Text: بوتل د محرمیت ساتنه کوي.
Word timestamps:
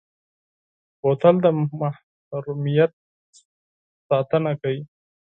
بوتل 0.99 1.35
د 1.43 1.45
محرمیت 1.61 2.91
ساتنه 4.07 4.51
کوي. 4.61 4.81